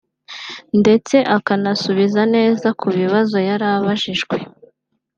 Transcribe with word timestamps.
ndetse 0.81 1.15
akanasubiza 1.37 2.21
neza 2.35 2.67
ku 2.79 2.87
kibazo 2.95 3.37
yari 3.47 3.65
abajijwe 3.77 4.37